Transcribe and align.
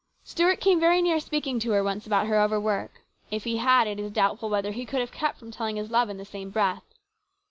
Stuart 0.23 0.59
came 0.59 0.79
very 0.79 0.99
near 0.99 1.19
speaking 1.19 1.59
to 1.59 1.73
her 1.73 1.83
once 1.83 2.07
about 2.07 2.25
her 2.25 2.41
overwork. 2.41 3.03
If 3.29 3.43
he 3.43 3.57
had, 3.57 3.85
it 3.85 3.99
is 3.99 4.09
doubtful 4.09 4.49
whether 4.49 4.71
he 4.71 4.83
could 4.83 4.99
have 4.99 5.11
kept 5.11 5.37
from 5.37 5.51
telling 5.51 5.75
his 5.75 5.91
love 5.91 6.09
in 6.09 6.17
the 6.17 6.25
same 6.25 6.49
breath. 6.49 6.81